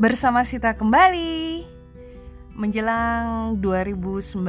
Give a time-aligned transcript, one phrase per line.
[0.00, 1.60] Bersama Sita kembali.
[2.56, 4.40] Menjelang 2019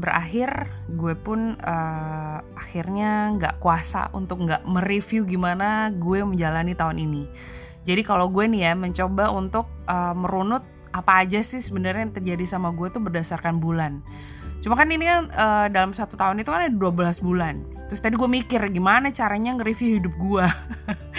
[0.00, 7.28] berakhir Gue pun uh, akhirnya nggak kuasa untuk nggak mereview gimana gue menjalani tahun ini.
[7.84, 10.64] Jadi kalau gue nih ya mencoba untuk uh, merunut
[10.96, 14.00] apa aja sih sebenarnya yang terjadi sama gue tuh berdasarkan bulan.
[14.64, 17.68] Cuma kan ini kan uh, dalam satu tahun itu kan ada 12 bulan.
[17.84, 20.46] Terus tadi gue mikir gimana caranya nge-review hidup gue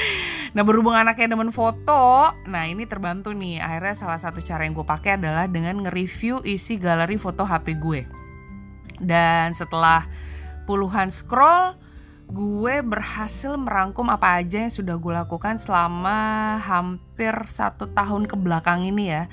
[0.52, 3.64] Nah berhubung anaknya demen foto, nah ini terbantu nih.
[3.64, 8.04] Akhirnya salah satu cara yang gue pakai adalah dengan nge-review isi galeri foto HP gue.
[9.00, 10.04] Dan setelah
[10.68, 11.80] puluhan scroll,
[12.28, 18.84] gue berhasil merangkum apa aja yang sudah gue lakukan selama hampir satu tahun ke belakang
[18.84, 19.24] ini ya.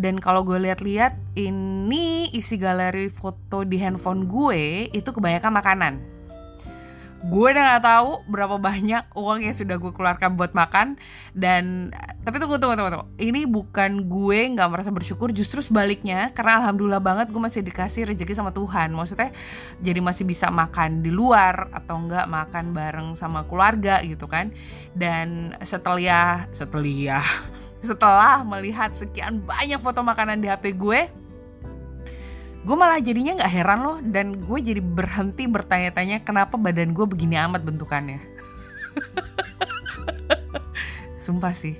[0.00, 6.13] Dan kalau gue lihat-lihat, ini isi galeri foto di handphone gue itu kebanyakan makanan
[7.24, 11.00] gue udah nggak tahu berapa banyak uang yang sudah gue keluarkan buat makan.
[11.32, 13.08] Dan tapi tunggu tunggu tunggu, tunggu.
[13.20, 16.28] ini bukan gue nggak merasa bersyukur justru sebaliknya.
[16.36, 18.92] Karena alhamdulillah banget gue masih dikasih rezeki sama Tuhan.
[18.92, 19.32] Maksudnya
[19.80, 24.52] jadi masih bisa makan di luar atau enggak makan bareng sama keluarga gitu kan.
[24.92, 27.24] Dan setelah setelah
[27.88, 31.23] setelah melihat sekian banyak foto makanan di HP gue
[32.64, 37.36] gue malah jadinya nggak heran loh dan gue jadi berhenti bertanya-tanya kenapa badan gue begini
[37.36, 38.24] amat bentukannya.
[41.24, 41.76] Sumpah sih.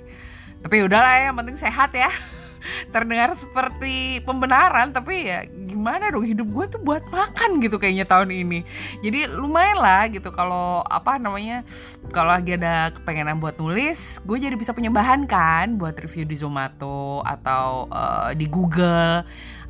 [0.61, 2.09] Tapi udahlah ya yang penting sehat ya.
[2.93, 8.29] Terdengar seperti pembenaran tapi ya gimana dong hidup gue tuh buat makan gitu kayaknya tahun
[8.29, 8.61] ini.
[9.01, 11.65] Jadi lumayan lah gitu kalau apa namanya
[12.13, 16.37] kalau lagi ada kepengenan buat nulis gue jadi bisa punya bahan kan buat review di
[16.37, 19.25] Zomato atau uh, di Google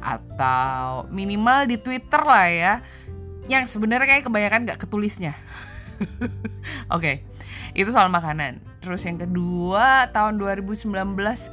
[0.06, 2.74] atau minimal di Twitter lah ya
[3.50, 5.34] yang sebenarnya kayak kebanyakan nggak ketulisnya.
[6.94, 7.16] Oke okay,
[7.74, 8.62] itu soal makanan.
[8.86, 10.94] Terus yang kedua tahun 2019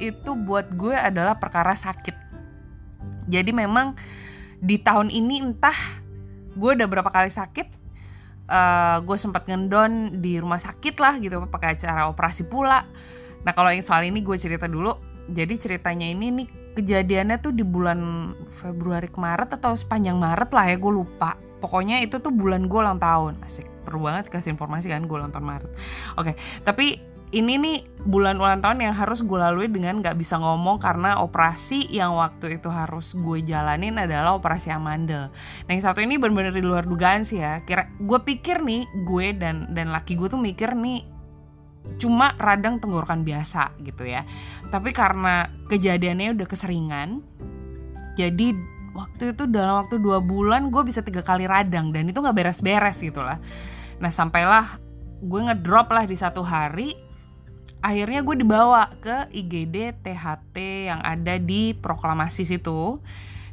[0.05, 2.13] itu buat gue adalah perkara sakit.
[3.25, 3.97] Jadi memang
[4.61, 5.79] di tahun ini entah
[6.53, 7.83] gue udah berapa kali sakit
[8.47, 12.85] uh, gue sempat ngendon di rumah sakit lah gitu pakai acara operasi pula.
[13.43, 14.93] Nah kalau yang soal ini gue cerita dulu.
[15.23, 20.65] Jadi ceritanya ini nih kejadiannya tuh di bulan Februari ke Maret atau sepanjang Maret lah
[20.69, 24.91] ya gue lupa pokoknya itu tuh bulan gue ulang tahun asik perlu banget kasih informasi
[24.91, 25.71] kan gue ulang tahun Maret
[26.19, 26.31] oke
[26.67, 31.17] tapi ini nih bulan ulang tahun yang harus gue lalui dengan gak bisa ngomong karena
[31.25, 35.33] operasi yang waktu itu harus gue jalanin adalah operasi amandel.
[35.65, 37.65] Nah yang satu ini benar-benar di luar dugaan sih ya.
[37.65, 41.12] Kira gue pikir nih gue dan dan laki gue tuh mikir nih
[41.99, 44.23] cuma radang tenggorokan biasa gitu ya.
[44.67, 47.21] Tapi karena kejadiannya udah keseringan
[48.13, 48.53] jadi
[48.93, 53.01] waktu itu dalam waktu dua bulan gue bisa tiga kali radang dan itu nggak beres-beres
[53.01, 53.41] gitu lah
[53.97, 54.77] nah sampailah
[55.23, 56.93] gue ngedrop lah di satu hari
[57.83, 60.55] akhirnya gue dibawa ke IGD THT
[60.87, 63.03] yang ada di proklamasi situ.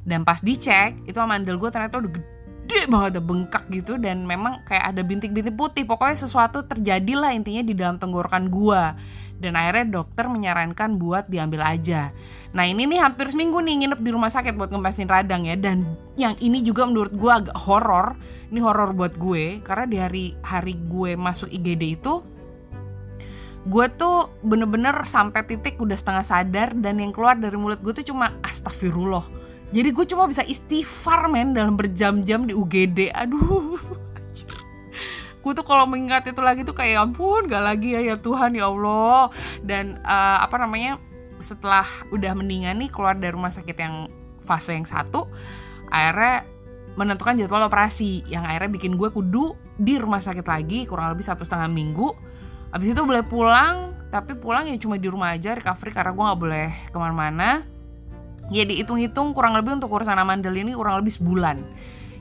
[0.00, 2.10] Dan pas dicek itu amandel gue ternyata udah
[2.70, 5.82] gede banget ada bengkak gitu dan memang kayak ada bintik-bintik putih.
[5.82, 8.94] Pokoknya sesuatu terjadi lah intinya di dalam tenggorokan gua.
[9.40, 12.12] Dan akhirnya dokter menyarankan buat diambil aja.
[12.52, 15.56] Nah ini nih hampir seminggu nih nginep di rumah sakit buat ngempasin radang ya.
[15.56, 18.20] Dan yang ini juga menurut gua agak horor.
[18.52, 22.20] Ini horor buat gue karena di hari hari gue masuk IGD itu
[23.60, 26.68] gue tuh bener-bener sampai titik udah setengah sadar.
[26.76, 29.39] Dan yang keluar dari mulut gue tuh cuma astagfirullah
[29.70, 33.78] jadi gue cuma bisa istighfar men dalam berjam-jam di UGD aduh
[35.40, 38.52] gue tuh kalau mengingat itu lagi tuh kayak ya ampun gak lagi ya ya Tuhan
[38.56, 39.32] ya Allah.
[39.64, 41.00] Dan uh, apa namanya
[41.40, 44.04] setelah udah mendingan nih keluar dari rumah sakit yang
[44.44, 45.24] fase yang satu
[45.88, 46.44] akhirnya
[47.00, 48.28] menentukan jadwal operasi.
[48.28, 52.12] Yang akhirnya bikin gue kudu di rumah sakit lagi kurang lebih satu setengah minggu.
[52.70, 56.40] Abis itu boleh pulang tapi pulang ya cuma di rumah aja recovery karena gue nggak
[56.42, 57.62] boleh ke mana-mana
[58.50, 61.62] ya dihitung-hitung kurang lebih untuk urusan amandel ini kurang lebih sebulan.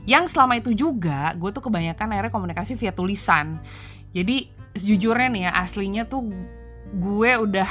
[0.06, 3.60] Yang selama itu juga gue tuh kebanyakan akhirnya komunikasi via tulisan.
[4.14, 6.30] Jadi sejujurnya nih ya aslinya tuh
[6.94, 7.68] gue udah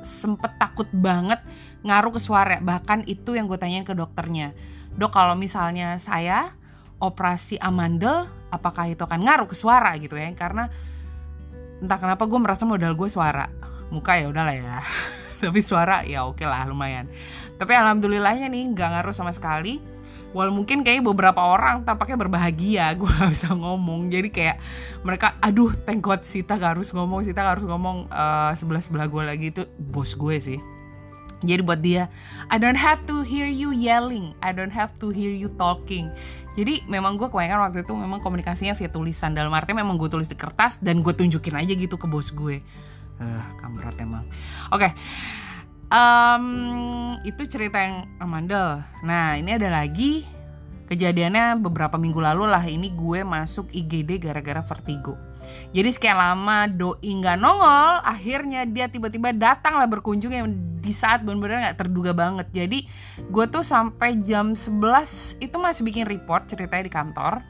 [0.00, 1.42] sempet takut banget
[1.82, 4.54] ngaruh ke suara bahkan itu yang gue tanyain ke dokternya.
[4.94, 6.54] Dok kalau misalnya saya
[6.98, 10.30] operasi amandel apakah itu akan ngaruh ke suara gitu ya?
[10.38, 10.70] Karena
[11.78, 13.46] entah kenapa gue merasa modal gue suara.
[13.90, 14.78] Muka ya udahlah ya.
[15.42, 17.06] Tapi suara ya oke lah lumayan
[17.58, 19.82] tapi alhamdulillahnya nih nggak ngaruh sama sekali.
[20.30, 24.08] Walau mungkin kayak beberapa orang tampaknya berbahagia gue gak bisa ngomong.
[24.08, 24.56] Jadi kayak
[25.02, 28.06] mereka aduh thank god Sita gak harus ngomong Sita gak harus ngomong.
[28.08, 30.60] Uh, sebelah sebelah gue lagi itu bos gue sih.
[31.38, 32.10] Jadi buat dia
[32.50, 34.36] I don't have to hear you yelling.
[34.38, 36.12] I don't have to hear you talking.
[36.54, 39.32] Jadi memang gue kebanyakan waktu itu memang komunikasinya via tulisan.
[39.34, 42.60] Dalam arti memang gue tulis di kertas dan gue tunjukin aja gitu ke bos gue.
[43.18, 44.28] Uh, kamrat emang.
[44.70, 44.92] Oke.
[44.92, 44.92] okay
[45.92, 46.46] um,
[47.24, 48.84] itu cerita yang Amanda.
[49.04, 50.24] Nah ini ada lagi
[50.88, 52.64] kejadiannya beberapa minggu lalu lah.
[52.64, 55.16] Ini gue masuk IGD gara-gara vertigo.
[55.72, 60.48] Jadi sekian lama doi nggak nongol akhirnya dia tiba-tiba datang lah berkunjung yang
[60.80, 62.48] di saat benar-benar nggak terduga banget.
[62.52, 62.88] Jadi
[63.28, 67.44] gue tuh sampai jam 11 itu masih bikin report ceritanya di kantor.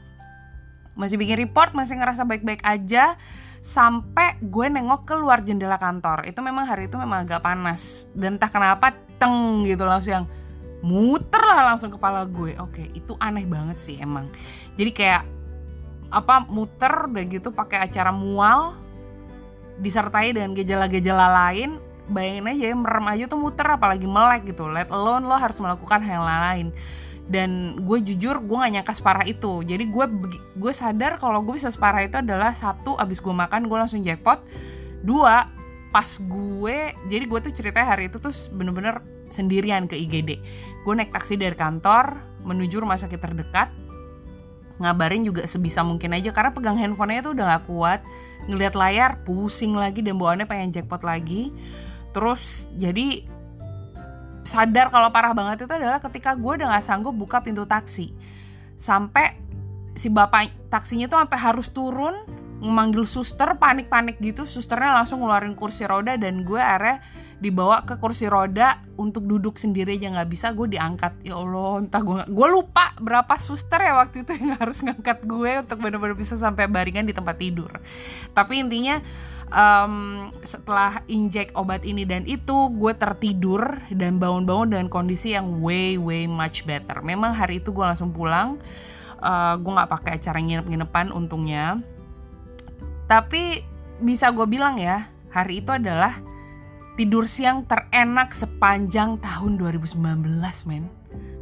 [0.99, 3.15] Masih bikin report masih ngerasa baik-baik aja
[3.59, 6.27] sampai gue nengok keluar jendela kantor.
[6.27, 8.07] Itu memang hari itu memang agak panas.
[8.15, 10.25] Dan entah kenapa teng gitu langsung yang
[10.79, 12.55] muter lah langsung kepala gue.
[12.59, 14.31] Oke itu aneh banget sih emang.
[14.79, 15.23] Jadi kayak
[16.09, 18.73] apa muter udah gitu pakai acara mual
[19.79, 21.77] disertai dengan gejala-gejala lain.
[22.09, 24.65] Bayangin aja ya merem aja tuh muter apalagi melek gitu.
[24.65, 26.73] Let alone lo harus melakukan hal lain
[27.29, 29.61] dan gue jujur gue gak nyangka separah itu.
[29.61, 30.05] Jadi gue
[30.57, 34.41] gue sadar kalau gue bisa separah itu adalah satu abis gue makan gue langsung jackpot.
[35.05, 35.45] Dua
[35.89, 36.77] pas gue
[37.09, 40.37] jadi gue tuh ceritanya hari itu tuh bener-bener sendirian ke IGD
[40.85, 43.69] gue naik taksi dari kantor menuju rumah sakit terdekat.
[44.79, 47.99] Ngabarin juga sebisa mungkin aja karena pegang handphonenya tuh udah gak kuat.
[48.47, 51.51] Ngelihat layar pusing lagi dan bawaannya pengen jackpot lagi.
[52.15, 53.27] Terus jadi
[54.43, 58.11] sadar kalau parah banget itu adalah ketika gue udah gak sanggup buka pintu taksi.
[58.79, 59.35] Sampai
[59.93, 62.15] si bapak taksinya tuh sampai harus turun
[62.59, 66.99] memanggil suster panik-panik gitu susternya langsung ngeluarin kursi roda dan gue akhirnya
[67.39, 71.23] dibawa ke kursi roda untuk duduk sendiri aja nggak bisa gue diangkat.
[71.23, 75.51] Ya allah entah gue gue lupa berapa suster ya waktu itu yang harus ngangkat gue
[75.63, 77.71] untuk benar-benar bisa sampai baringan di tempat tidur.
[78.35, 78.99] Tapi intinya
[79.53, 85.99] um, setelah injek obat ini dan itu gue tertidur dan bangun-bangun dengan kondisi yang way
[85.99, 88.57] way much better memang hari itu gue langsung pulang
[89.21, 91.81] uh, gue nggak pakai acara nginep-nginepan untungnya
[93.09, 93.65] tapi
[93.97, 96.13] bisa gue bilang ya, hari itu adalah
[96.93, 99.97] tidur siang terenak sepanjang tahun 2019,
[100.69, 100.85] men.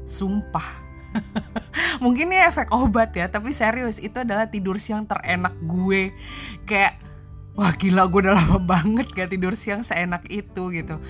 [0.08, 0.88] Sumpah.
[2.04, 6.16] Mungkin ini efek obat ya, tapi serius itu adalah tidur siang terenak gue.
[6.64, 7.04] Kayak
[7.58, 11.02] wah gila gue udah lama banget gak tidur siang seenak itu gitu.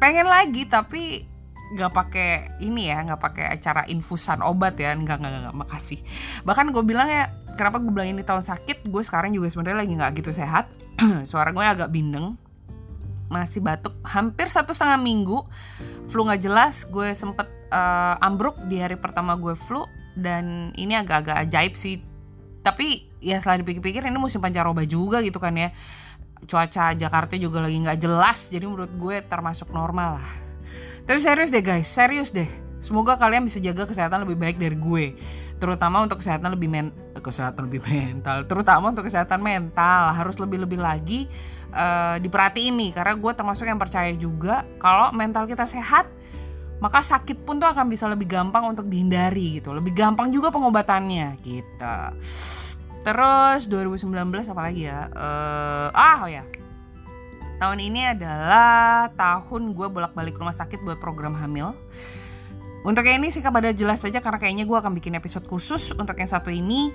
[0.00, 1.28] Pengen lagi tapi
[1.72, 2.30] nggak pakai
[2.60, 4.96] ini ya nggak pakai acara infusan obat ya.
[4.96, 6.00] Nggak nggak nggak makasih.
[6.48, 8.88] Bahkan gue bilang ya kenapa gue bilang ini tahun sakit?
[8.88, 10.66] Gue sekarang juga sebenarnya lagi nggak gitu sehat.
[11.28, 12.40] Suara gue agak bindeng.
[13.28, 15.44] Masih batuk hampir satu setengah minggu.
[16.08, 19.84] Flu nggak jelas gue sempet uh, ambruk di hari pertama gue flu.
[20.12, 22.00] Dan ini agak-agak ajaib sih.
[22.60, 25.70] Tapi ya setelah dipikir-pikir ini musim pancaroba juga gitu kan ya
[26.42, 30.52] cuaca Jakarta juga lagi nggak jelas jadi menurut gue termasuk normal lah
[31.02, 32.46] tapi serius deh guys, serius deh.
[32.82, 35.04] Semoga kalian bisa jaga kesehatan lebih baik dari gue.
[35.58, 40.78] Terutama untuk kesehatan lebih men eh, kesehatan lebih mental, terutama untuk kesehatan mental harus lebih-lebih
[40.82, 41.30] lagi
[41.70, 46.10] uh, diperhatiin nih karena gue termasuk yang percaya juga kalau mental kita sehat
[46.82, 49.70] maka sakit pun tuh akan bisa lebih gampang untuk dihindari gitu.
[49.70, 51.94] Lebih gampang juga pengobatannya gitu.
[53.02, 54.14] Terus 2019
[54.54, 55.10] apa lagi ya?
[55.10, 56.46] Uh, ah oh ya,
[57.58, 61.74] tahun ini adalah tahun gue bolak-balik rumah sakit buat program hamil.
[62.82, 66.18] Untuk yang ini sih kabar jelas saja karena kayaknya gue akan bikin episode khusus untuk
[66.18, 66.90] yang satu ini.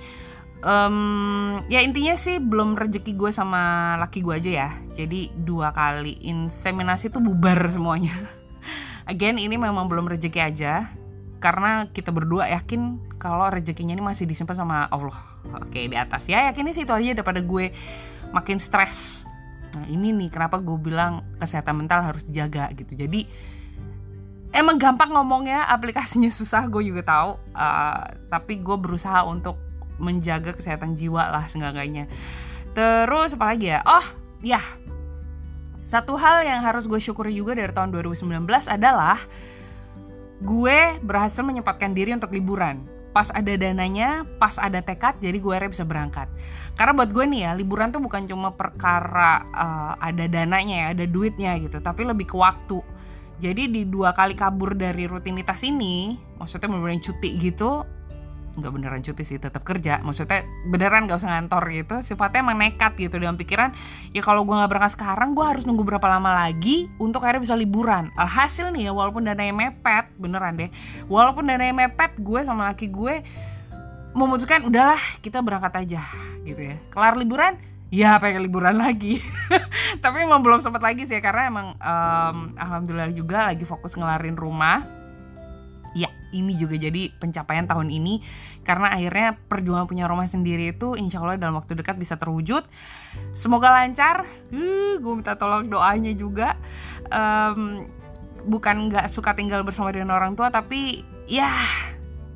[0.58, 4.70] Um, ya intinya sih belum rezeki gue sama laki gue aja ya.
[4.92, 8.12] Jadi dua kali inseminasi tuh bubar semuanya.
[9.12, 10.84] Again ini memang belum rezeki aja
[11.38, 15.18] karena kita berdua yakin kalau rezekinya ini masih disimpan sama Allah.
[15.62, 17.70] Oke di atas ya yakin sih itu aja daripada gue
[18.34, 19.28] makin stres
[19.74, 22.96] Nah ini nih kenapa gue bilang kesehatan mental harus dijaga gitu.
[22.96, 23.28] Jadi
[24.56, 27.30] emang gampang ngomongnya, aplikasinya susah gue juga tahu.
[27.52, 28.02] Uh,
[28.32, 29.60] tapi gue berusaha untuk
[29.98, 32.08] menjaga kesehatan jiwa lah seenggaknya.
[32.72, 33.82] Terus apa lagi ya?
[33.84, 34.06] Oh
[34.40, 34.62] ya,
[35.82, 39.18] satu hal yang harus gue syukuri juga dari tahun 2019 adalah
[40.38, 45.82] gue berhasil menyempatkan diri untuk liburan pas ada dananya, pas ada tekad, jadi gue bisa
[45.82, 46.30] berangkat.
[46.78, 51.02] Karena buat gue nih ya, liburan tuh bukan cuma perkara uh, ada dananya ya, ada
[51.08, 52.78] duitnya gitu, tapi lebih ke waktu.
[53.42, 57.82] Jadi di dua kali kabur dari rutinitas ini, maksudnya bener-bener cuti gitu,
[58.58, 60.02] nggak beneran cuti sih tetap kerja.
[60.02, 63.70] Maksudnya beneran gak usah ngantor gitu sifatnya emang nekat gitu dengan pikiran
[64.10, 67.54] ya kalau gue nggak berangkat sekarang gue harus nunggu berapa lama lagi untuk akhirnya bisa
[67.54, 68.10] liburan.
[68.18, 70.70] Alhasil nih ya walaupun yang mepet beneran deh
[71.06, 73.22] walaupun dana yang mepet gue sama laki gue
[74.12, 76.02] memutuskan udahlah kita berangkat aja
[76.42, 76.76] gitu ya.
[76.90, 77.54] Kelar liburan
[77.88, 79.22] ya pengen liburan lagi.
[80.04, 84.97] Tapi emang belum sempat lagi sih karena emang um, alhamdulillah juga lagi fokus ngelarin rumah
[85.98, 88.20] ya ini juga jadi pencapaian tahun ini.
[88.62, 92.64] Karena akhirnya perjuangan punya rumah sendiri itu insya Allah dalam waktu dekat bisa terwujud.
[93.32, 94.28] Semoga lancar.
[94.52, 96.56] Uh, gue minta tolong doanya juga.
[97.08, 97.88] Um,
[98.48, 101.50] bukan nggak suka tinggal bersama dengan orang tua tapi ya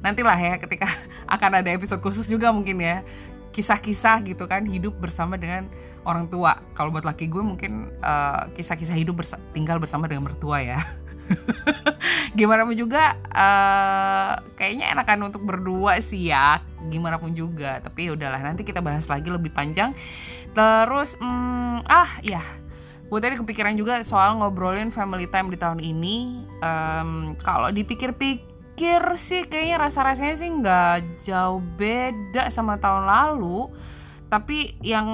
[0.04, 0.84] nantilah ya ketika
[1.34, 3.04] akan ada episode khusus juga mungkin ya.
[3.52, 5.68] Kisah-kisah gitu kan hidup bersama dengan
[6.08, 6.56] orang tua.
[6.72, 10.80] Kalau buat laki gue mungkin uh, kisah-kisah hidup bersa tinggal bersama dengan mertua ya
[12.38, 16.60] gimana pun juga uh, kayaknya enakan untuk berdua sih ya.
[16.88, 19.94] Gimana pun juga tapi ya udahlah nanti kita bahas lagi lebih panjang.
[20.52, 22.42] Terus hmm, ah ya
[23.12, 26.40] gue tadi kepikiran juga soal ngobrolin family time di tahun ini.
[26.64, 33.68] Um, kalau dipikir-pikir pikir sih kayaknya rasa-rasanya sih nggak jauh beda sama tahun lalu.
[34.32, 35.06] Tapi yang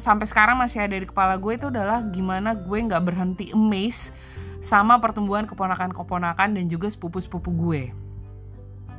[0.00, 4.16] sampai sekarang masih ada di kepala gue itu adalah gimana gue nggak berhenti amazed
[4.62, 7.82] sama pertumbuhan keponakan-keponakan dan juga sepupu-sepupu gue.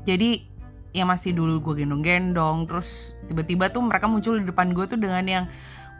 [0.03, 0.43] Jadi
[0.91, 5.25] yang masih dulu gue gendong-gendong terus tiba-tiba tuh mereka muncul di depan gue tuh dengan
[5.25, 5.45] yang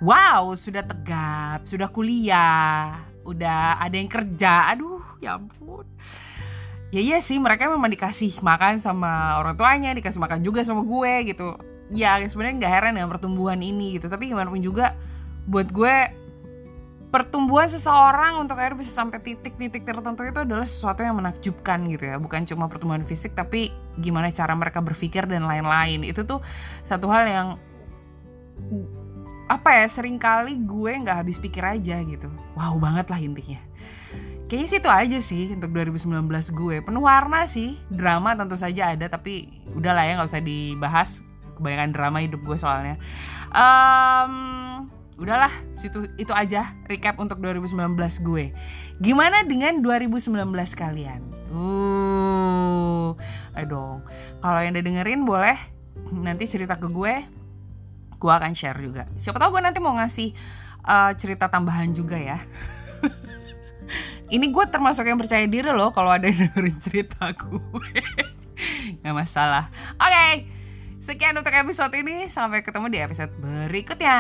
[0.06, 2.94] wow sudah tegap sudah kuliah
[3.24, 4.70] udah ada yang kerja.
[4.76, 5.88] Aduh ya ampun.
[6.94, 11.34] Ya iya sih mereka memang dikasih makan sama orang tuanya dikasih makan juga sama gue
[11.34, 11.58] gitu.
[11.90, 14.12] Ya sebenarnya nggak heran dengan pertumbuhan ini gitu.
[14.12, 14.94] Tapi gimana pun juga
[15.48, 15.96] buat gue
[17.14, 22.18] pertumbuhan seseorang untuk akhirnya bisa sampai titik-titik tertentu itu adalah sesuatu yang menakjubkan gitu ya.
[22.18, 23.70] Bukan cuma pertumbuhan fisik tapi
[24.02, 26.02] gimana cara mereka berpikir dan lain-lain.
[26.02, 26.42] Itu tuh
[26.90, 27.48] satu hal yang
[29.46, 32.34] apa ya sering kali gue nggak habis pikir aja gitu.
[32.58, 33.62] Wow banget lah intinya.
[34.50, 36.18] Kayaknya sih itu aja sih untuk 2019
[36.50, 36.76] gue.
[36.82, 41.22] Penuh warna sih drama tentu saja ada tapi udahlah ya nggak usah dibahas.
[41.54, 42.98] Kebanyakan drama hidup gue soalnya.
[43.54, 44.63] Um,
[45.22, 47.94] udahlah situ itu aja recap untuk 2019
[48.26, 48.54] gue.
[48.98, 50.34] Gimana dengan 2019
[50.74, 51.22] kalian?
[51.54, 53.14] Uh
[53.54, 54.02] aduh
[54.42, 55.58] kalau yang udah dengerin boleh.
[56.14, 57.14] Nanti cerita ke gue
[58.24, 59.04] gue akan share juga.
[59.20, 60.32] Siapa tahu gue nanti mau ngasih
[60.88, 62.40] uh, cerita tambahan juga ya.
[64.34, 67.60] Ini gue termasuk yang percaya diri loh kalau ada yang dengerin cerita gue.
[69.04, 69.68] Nggak masalah.
[70.00, 70.32] Oke okay,
[71.04, 72.32] sekian untuk episode ini.
[72.32, 74.18] Sampai ketemu di episode berikutnya